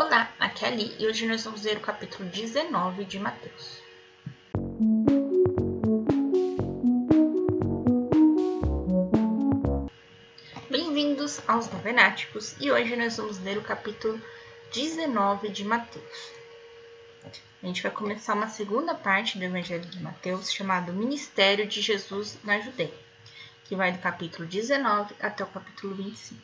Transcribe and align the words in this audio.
Olá, 0.00 0.32
aqui 0.38 0.64
é 0.64 0.68
Ali 0.68 0.94
e 0.96 1.08
hoje 1.08 1.26
nós 1.26 1.44
vamos 1.44 1.64
ler 1.64 1.76
o 1.76 1.80
capítulo 1.80 2.28
19 2.28 3.04
de 3.04 3.18
Mateus. 3.18 3.82
Bem-vindos 10.70 11.40
aos 11.48 11.68
Novenáticos 11.72 12.54
e 12.60 12.70
hoje 12.70 12.94
nós 12.94 13.16
vamos 13.16 13.40
ler 13.40 13.58
o 13.58 13.62
capítulo 13.62 14.22
19 14.72 15.48
de 15.48 15.64
Mateus. 15.64 16.32
A 17.60 17.66
gente 17.66 17.82
vai 17.82 17.90
começar 17.90 18.34
uma 18.34 18.48
segunda 18.48 18.94
parte 18.94 19.36
do 19.36 19.42
Evangelho 19.42 19.84
de 19.84 20.00
Mateus 20.00 20.52
chamado 20.52 20.92
Ministério 20.92 21.66
de 21.66 21.82
Jesus 21.82 22.38
na 22.44 22.60
Judeia, 22.60 22.94
que 23.64 23.74
vai 23.74 23.90
do 23.90 23.98
capítulo 23.98 24.46
19 24.46 25.16
até 25.18 25.42
o 25.42 25.48
capítulo 25.48 25.96
25. 25.96 26.40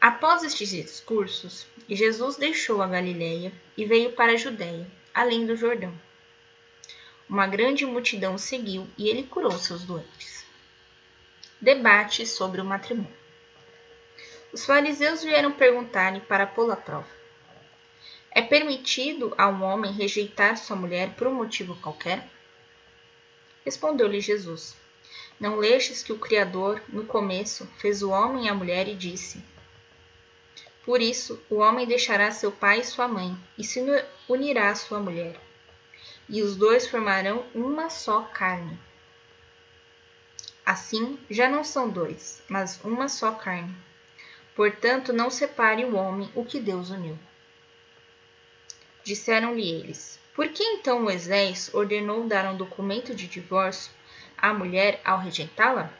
Após 0.00 0.44
estes 0.44 0.70
discursos, 0.70 1.66
Jesus 1.88 2.36
deixou 2.36 2.80
a 2.80 2.86
Galiléia 2.86 3.52
e 3.76 3.84
veio 3.84 4.12
para 4.12 4.32
a 4.32 4.36
Judéia, 4.36 4.86
além 5.12 5.44
do 5.44 5.56
Jordão. 5.56 5.92
Uma 7.28 7.48
grande 7.48 7.84
multidão 7.84 8.38
seguiu 8.38 8.86
e 8.96 9.08
ele 9.08 9.24
curou 9.24 9.50
seus 9.50 9.82
doentes. 9.82 10.46
Debate 11.60 12.24
sobre 12.24 12.60
o 12.60 12.64
matrimônio. 12.64 13.12
Os 14.52 14.64
fariseus 14.64 15.24
vieram 15.24 15.50
perguntar-lhe 15.50 16.20
para 16.20 16.46
pô-lo 16.46 16.70
à 16.70 16.76
prova. 16.76 17.08
É 18.30 18.40
permitido 18.40 19.34
a 19.36 19.48
um 19.48 19.64
homem 19.64 19.92
rejeitar 19.92 20.56
sua 20.56 20.76
mulher 20.76 21.14
por 21.16 21.26
um 21.26 21.34
motivo 21.34 21.74
qualquer? 21.74 22.24
Respondeu-lhe 23.64 24.20
Jesus: 24.20 24.76
Não 25.40 25.56
lestes 25.56 26.04
que 26.04 26.12
o 26.12 26.18
Criador, 26.18 26.80
no 26.88 27.04
começo, 27.04 27.66
fez 27.78 28.00
o 28.00 28.10
homem 28.10 28.46
e 28.46 28.48
a 28.48 28.54
mulher 28.54 28.86
e 28.86 28.94
disse: 28.94 29.42
Por 30.88 31.02
isso, 31.02 31.38
o 31.50 31.56
homem 31.56 31.86
deixará 31.86 32.30
seu 32.30 32.50
pai 32.50 32.80
e 32.80 32.84
sua 32.84 33.06
mãe 33.06 33.36
e 33.58 33.62
se 33.62 33.78
unirá 34.26 34.70
à 34.70 34.74
sua 34.74 34.98
mulher, 34.98 35.38
e 36.26 36.40
os 36.40 36.56
dois 36.56 36.86
formarão 36.86 37.44
uma 37.54 37.90
só 37.90 38.22
carne. 38.22 38.80
Assim, 40.64 41.18
já 41.28 41.46
não 41.46 41.62
são 41.62 41.90
dois, 41.90 42.42
mas 42.48 42.82
uma 42.82 43.06
só 43.06 43.32
carne. 43.32 43.76
Portanto, 44.56 45.12
não 45.12 45.28
separe 45.28 45.84
o 45.84 45.94
homem 45.94 46.32
o 46.34 46.42
que 46.42 46.58
Deus 46.58 46.88
uniu. 46.88 47.18
Disseram-lhe 49.04 49.70
eles: 49.70 50.18
Por 50.34 50.48
que 50.48 50.64
então 50.64 51.02
Moisés 51.02 51.68
ordenou 51.74 52.26
dar 52.26 52.50
um 52.50 52.56
documento 52.56 53.14
de 53.14 53.26
divórcio 53.26 53.92
à 54.38 54.54
mulher 54.54 55.02
ao 55.04 55.18
rejeitá-la? 55.18 55.92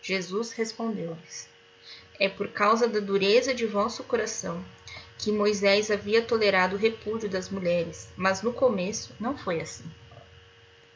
Jesus 0.00 0.52
respondeu-lhes: 0.52 1.57
É 2.18 2.28
por 2.28 2.48
causa 2.48 2.88
da 2.88 3.00
dureza 3.00 3.54
de 3.54 3.66
vosso 3.66 4.02
coração 4.04 4.64
que 5.18 5.32
Moisés 5.32 5.90
havia 5.90 6.22
tolerado 6.22 6.76
o 6.76 6.78
repúdio 6.78 7.28
das 7.28 7.48
mulheres, 7.48 8.08
mas 8.16 8.42
no 8.42 8.52
começo 8.52 9.14
não 9.18 9.36
foi 9.36 9.60
assim. 9.60 9.84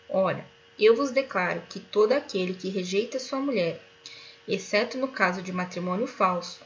Ora, 0.09 0.47
eu 0.79 0.95
vos 0.95 1.11
declaro 1.11 1.63
que 1.69 1.81
todo 1.81 2.13
aquele 2.13 2.55
que 2.55 2.69
rejeita 2.69 3.19
sua 3.19 3.41
mulher, 3.41 3.81
exceto 4.47 4.97
no 4.99 5.09
caso 5.09 5.43
de 5.43 5.53
matrimônio 5.53 6.07
falso, 6.07 6.61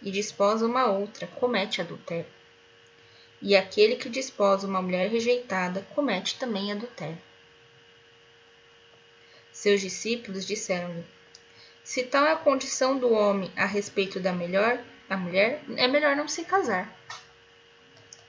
e 0.00 0.10
desposa 0.10 0.66
uma 0.66 0.86
outra, 0.86 1.26
comete 1.26 1.80
adultério 1.80 2.26
e 3.42 3.56
aquele 3.56 3.96
que 3.96 4.08
desposa 4.08 4.68
uma 4.68 4.80
mulher 4.80 5.10
rejeitada 5.10 5.84
comete 5.94 6.38
também 6.38 6.70
adultério. 6.70 7.18
Seus 9.52 9.80
discípulos 9.80 10.46
disseram-lhe: 10.46 11.04
Se 11.84 12.04
tal 12.04 12.24
é 12.26 12.32
a 12.32 12.36
condição 12.36 12.98
do 12.98 13.12
homem 13.12 13.50
a 13.56 13.66
respeito 13.66 14.20
da 14.20 14.32
melhor, 14.32 14.78
da 15.08 15.16
mulher, 15.16 15.62
é 15.76 15.88
melhor 15.88 16.16
não 16.16 16.28
se 16.28 16.44
casar. 16.44 16.90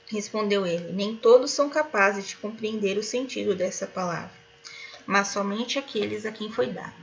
Respondeu 0.07 0.65
ele: 0.65 0.91
Nem 0.91 1.15
todos 1.15 1.51
são 1.51 1.69
capazes 1.69 2.27
de 2.27 2.37
compreender 2.37 2.97
o 2.97 3.03
sentido 3.03 3.55
dessa 3.55 3.87
palavra, 3.87 4.31
mas 5.05 5.29
somente 5.29 5.79
aqueles 5.79 6.25
a 6.25 6.31
quem 6.31 6.51
foi 6.51 6.67
dado. 6.67 6.94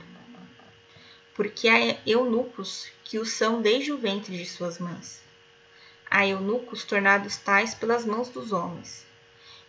Porque 1.33 1.67
há 1.67 1.97
eunucos 2.05 2.87
que 3.03 3.17
o 3.17 3.25
são 3.25 3.61
desde 3.61 3.91
o 3.91 3.97
ventre 3.97 4.37
de 4.37 4.45
suas 4.45 4.77
mães 4.77 5.21
a 6.11 6.27
eunucos 6.27 6.83
tornados 6.83 7.37
tais 7.37 7.73
pelas 7.73 8.03
mãos 8.03 8.27
dos 8.27 8.51
homens, 8.51 9.05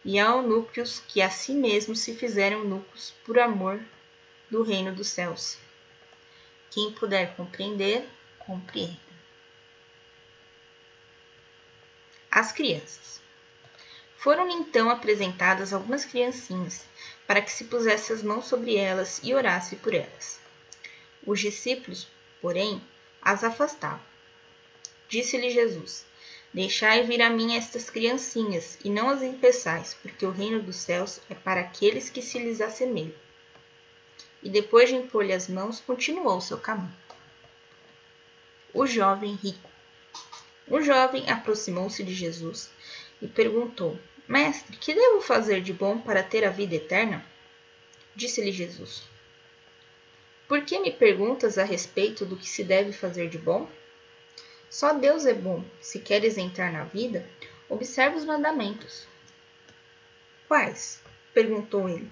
e 0.04 0.18
a 0.18 0.24
eunucos 0.24 1.00
que 1.06 1.22
a 1.22 1.30
si 1.30 1.52
mesmos 1.52 2.00
se 2.00 2.16
fizeram 2.16 2.58
eunucos 2.58 3.14
por 3.24 3.38
amor 3.38 3.80
do 4.50 4.64
reino 4.64 4.92
dos 4.92 5.06
céus. 5.06 5.56
Quem 6.72 6.90
puder 6.90 7.36
compreender, 7.36 8.08
compreenda. 8.38 8.96
As 12.30 12.50
crianças. 12.50 13.20
Foram 14.16 14.48
então 14.48 14.88
apresentadas 14.88 15.74
algumas 15.74 16.06
criancinhas, 16.06 16.86
para 17.26 17.42
que 17.42 17.52
se 17.52 17.64
pusesse 17.64 18.10
as 18.14 18.22
mãos 18.22 18.46
sobre 18.46 18.76
elas 18.76 19.20
e 19.22 19.34
orasse 19.34 19.76
por 19.76 19.92
elas. 19.92 20.40
Os 21.26 21.40
discípulos, 21.40 22.08
porém, 22.40 22.82
as 23.20 23.44
afastavam. 23.44 24.00
Disse-lhe 25.10 25.50
Jesus: 25.50 26.06
Deixai 26.54 27.02
vir 27.02 27.20
a 27.20 27.28
mim 27.28 27.54
estas 27.54 27.90
criancinhas, 27.90 28.78
e 28.82 28.88
não 28.88 29.10
as 29.10 29.20
impeçais, 29.20 29.92
porque 30.00 30.24
o 30.24 30.30
reino 30.30 30.62
dos 30.62 30.76
céus 30.76 31.20
é 31.28 31.34
para 31.34 31.60
aqueles 31.60 32.08
que 32.08 32.22
se 32.22 32.38
lhes 32.38 32.62
assemelham. 32.62 33.21
E 34.42 34.50
depois 34.50 34.88
de 34.88 34.96
impor-lhe 34.96 35.32
as 35.32 35.48
mãos, 35.48 35.80
continuou 35.80 36.40
seu 36.40 36.58
caminho. 36.58 36.94
O 38.74 38.86
jovem 38.86 39.34
rico. 39.34 39.70
O 40.66 40.80
jovem 40.80 41.30
aproximou-se 41.30 42.02
de 42.02 42.14
Jesus 42.14 42.70
e 43.20 43.28
perguntou: 43.28 43.98
Mestre, 44.26 44.76
que 44.76 44.94
devo 44.94 45.20
fazer 45.20 45.60
de 45.60 45.72
bom 45.72 45.98
para 45.98 46.22
ter 46.22 46.44
a 46.44 46.50
vida 46.50 46.74
eterna? 46.74 47.24
Disse-lhe 48.16 48.50
Jesus: 48.50 49.02
Por 50.48 50.64
que 50.64 50.78
me 50.80 50.90
perguntas 50.90 51.58
a 51.58 51.64
respeito 51.64 52.24
do 52.24 52.36
que 52.36 52.48
se 52.48 52.64
deve 52.64 52.92
fazer 52.92 53.28
de 53.28 53.38
bom? 53.38 53.68
Só 54.70 54.94
Deus 54.94 55.26
é 55.26 55.34
bom. 55.34 55.64
Se 55.80 55.98
queres 55.98 56.38
entrar 56.38 56.72
na 56.72 56.84
vida, 56.84 57.28
observe 57.68 58.16
os 58.16 58.24
mandamentos. 58.24 59.06
Quais? 60.48 61.00
perguntou 61.34 61.88
ele. 61.88 62.10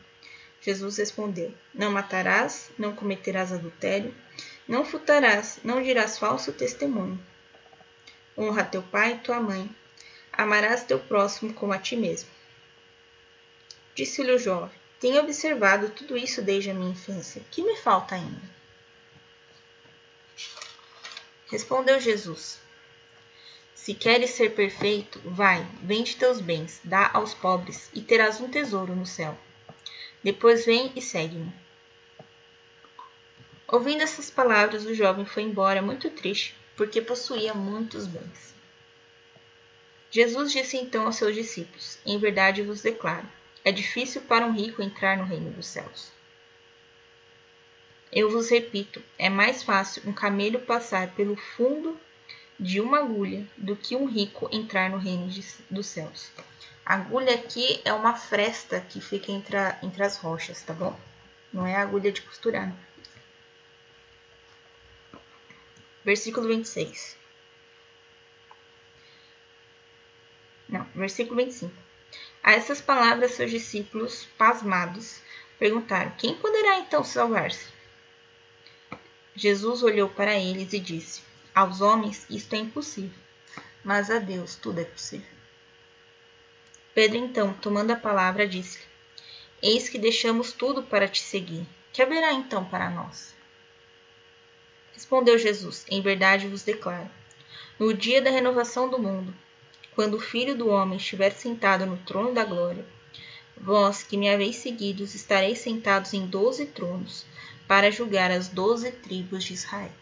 Jesus 0.61 0.99
respondeu: 0.99 1.55
Não 1.73 1.91
matarás, 1.91 2.71
não 2.79 2.95
cometerás 2.95 3.53
adultério, 3.53 4.15
não 4.69 4.85
furtarás, 4.85 5.59
não 5.65 5.83
dirás 5.83 6.19
falso 6.19 6.53
testemunho. 6.53 7.19
Honra 8.37 8.65
teu 8.65 8.83
pai 8.83 9.15
e 9.15 9.19
tua 9.19 9.41
mãe. 9.41 9.69
Amarás 10.33 10.85
teu 10.85 10.99
próximo 10.99 11.53
como 11.55 11.73
a 11.73 11.79
ti 11.79 11.97
mesmo. 11.97 12.31
Disse-lhe 13.95 14.33
o 14.33 14.39
jovem: 14.39 14.79
Tenho 15.01 15.21
observado 15.21 15.91
tudo 15.91 16.17
isso 16.17 16.43
desde 16.43 16.71
a 16.71 16.75
minha 16.75 16.93
infância. 16.93 17.43
Que 17.51 17.63
me 17.63 17.77
falta 17.77 18.15
ainda? 18.15 18.61
Respondeu 21.49 21.99
Jesus: 21.99 22.61
Se 23.75 23.93
queres 23.95 24.31
ser 24.31 24.55
perfeito, 24.55 25.21
vai, 25.25 25.67
vende 25.83 26.17
teus 26.17 26.41
bens, 26.41 26.81
dá 26.85 27.11
aos 27.13 27.35
pobres, 27.35 27.91
e 27.93 28.01
terás 28.01 28.41
um 28.41 28.49
tesouro 28.49 28.95
no 28.95 29.05
céu. 29.05 29.37
Depois 30.23 30.67
vem 30.67 30.93
e 30.95 31.01
segue-me. 31.01 31.53
Ouvindo 33.67 34.03
essas 34.03 34.31
palavras, 34.31 34.85
o 34.85 34.95
jovem 34.95 35.25
foi 35.25 35.45
embora 35.45 35.81
muito 35.81 36.11
triste, 36.11 36.55
porque 36.77 37.01
possuía 37.01 37.55
muitos 37.55 38.07
bens. 38.07 38.55
Jesus 40.11 40.53
disse 40.53 40.77
então 40.77 41.07
aos 41.07 41.17
seus 41.17 41.35
discípulos: 41.35 41.99
Em 42.05 42.19
verdade 42.19 42.63
vos 42.63 42.83
declaro, 42.83 43.29
é 43.65 43.71
difícil 43.71 44.23
para 44.23 44.45
um 44.45 44.53
rico 44.53 44.83
entrar 44.83 45.17
no 45.17 45.25
reino 45.25 45.51
dos 45.53 45.67
céus. 45.67 46.11
Eu 48.13 48.29
vos 48.29 48.51
repito, 48.51 49.01
é 49.17 49.29
mais 49.29 49.63
fácil 49.63 50.03
um 50.05 50.13
camelo 50.13 50.59
passar 50.59 51.15
pelo 51.15 51.37
fundo 51.37 51.99
de 52.61 52.79
uma 52.79 52.99
agulha 52.99 53.49
do 53.57 53.75
que 53.75 53.97
um 53.97 54.05
rico 54.05 54.47
entrar 54.53 54.91
no 54.91 54.99
reino 54.99 55.29
de, 55.29 55.43
dos 55.71 55.87
céus. 55.87 56.31
A 56.85 56.97
agulha 56.97 57.35
aqui 57.35 57.81
é 57.87 57.93
uma 57.93 58.15
fresta 58.15 58.83
que 58.83 59.01
fica 59.01 59.33
entre, 59.33 59.57
a, 59.57 59.79
entre 59.83 60.03
as 60.03 60.19
rochas, 60.19 60.63
tá 60.63 60.75
bom? 60.75 60.95
Não 61.51 61.67
é 61.67 61.75
a 61.75 61.81
agulha 61.81 62.13
de 62.13 62.21
costurar. 62.21 62.71
Versículo 66.05 66.49
26. 66.49 67.17
Não, 70.69 70.85
versículo 70.95 71.37
25. 71.37 71.73
A 72.43 72.53
essas 72.53 72.81
palavras, 72.81 73.33
seus 73.33 73.51
discípulos, 73.51 74.27
pasmados, 74.37 75.23
perguntaram: 75.59 76.13
Quem 76.19 76.35
poderá 76.35 76.79
então 76.79 77.03
salvar-se? 77.03 77.69
Jesus 79.35 79.83
olhou 79.83 80.09
para 80.09 80.39
eles 80.39 80.73
e 80.73 80.79
disse: 80.79 81.30
Aos 81.55 81.81
homens 81.81 82.27
isto 82.31 82.55
é 82.55 82.59
impossível, 82.59 83.19
mas 83.83 84.11
a 84.11 84.19
Deus 84.19 84.55
tudo 84.55 84.81
é 84.81 84.85
possível. 84.85 85.27
Pedro, 86.95 87.19
então, 87.19 87.53
tomando 87.55 87.91
a 87.91 87.97
palavra, 87.97 88.47
disse-lhe: 88.47 88.85
Eis 89.63 89.89
que 89.89 89.99
deixamos 89.99 90.53
tudo 90.53 90.83
para 90.83 91.09
te 91.09 91.21
seguir. 91.21 91.67
Que 91.93 92.03
haverá 92.03 92.33
então 92.33 92.65
para 92.65 92.89
nós? 92.89 93.35
Respondeu 94.93 95.37
Jesus: 95.39 95.85
Em 95.89 96.01
verdade 96.01 96.47
vos 96.47 96.63
declaro: 96.63 97.11
No 97.79 97.93
dia 97.93 98.23
da 98.23 98.31
renovação 98.31 98.89
do 98.89 98.99
mundo, 98.99 99.35
quando 99.95 100.15
o 100.15 100.21
Filho 100.21 100.57
do 100.57 100.69
Homem 100.69 100.99
estiver 100.99 101.33
sentado 101.33 101.85
no 101.85 101.97
trono 101.99 102.33
da 102.33 102.45
glória, 102.45 102.87
vós 103.57 104.05
que 104.05 104.17
me 104.17 104.31
haveis 104.31 104.57
seguidos 104.57 105.15
estareis 105.15 105.59
sentados 105.59 106.15
em 106.15 106.27
doze 106.27 106.67
tronos, 106.67 107.27
para 107.67 107.91
julgar 107.91 108.31
as 108.31 108.49
doze 108.49 108.93
tribos 108.93 109.43
de 109.43 109.55
Israel. 109.55 109.93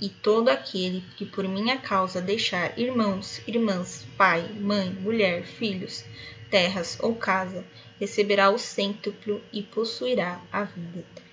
E 0.00 0.08
todo 0.08 0.48
aquele 0.48 1.02
que 1.16 1.26
por 1.26 1.46
minha 1.48 1.76
causa 1.76 2.20
deixar 2.20 2.78
irmãos, 2.78 3.40
irmãs, 3.48 4.06
pai, 4.16 4.48
mãe, 4.52 4.90
mulher, 4.90 5.44
filhos, 5.44 6.04
terras 6.50 6.98
ou 7.00 7.16
casa, 7.16 7.64
receberá 7.98 8.48
o 8.50 8.58
cêntuplo 8.58 9.42
e 9.52 9.62
possuirá 9.62 10.40
a 10.52 10.62
vida. 10.64 11.28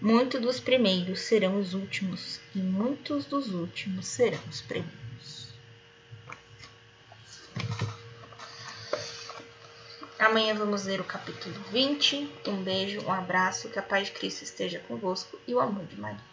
Muitos 0.00 0.40
dos 0.40 0.58
primeiros 0.58 1.20
serão 1.20 1.60
os 1.60 1.74
últimos, 1.74 2.40
e 2.54 2.58
muitos 2.58 3.26
dos 3.26 3.52
últimos 3.52 4.06
serão 4.06 4.40
os 4.48 4.62
primeiros. 4.62 5.52
Amanhã 10.20 10.54
vamos 10.54 10.84
ler 10.84 11.00
o 11.00 11.04
capítulo 11.04 11.54
20. 11.70 12.30
Um 12.46 12.62
beijo, 12.62 13.00
um 13.06 13.10
abraço, 13.10 13.70
que 13.70 13.78
a 13.78 13.82
paz 13.82 14.08
de 14.08 14.12
Cristo 14.12 14.42
esteja 14.42 14.78
convosco 14.80 15.40
e 15.46 15.54
o 15.54 15.60
amor 15.60 15.86
de 15.86 15.98
Maria. 15.98 16.29